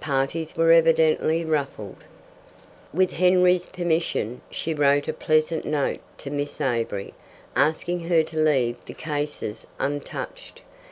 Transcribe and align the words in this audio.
Parties 0.00 0.56
were 0.56 0.72
evidently 0.72 1.44
ruffled. 1.44 1.98
With 2.92 3.12
Henry's 3.12 3.66
permission, 3.66 4.40
she 4.50 4.74
wrote 4.74 5.06
a 5.06 5.12
pleasant 5.12 5.64
note 5.64 6.00
to 6.18 6.28
Miss 6.28 6.60
Avery, 6.60 7.14
asking 7.54 8.00
her 8.08 8.24
to 8.24 8.36
leave 8.36 8.84
the 8.84 8.94
cases 8.94 9.64
untouched. 9.78 10.62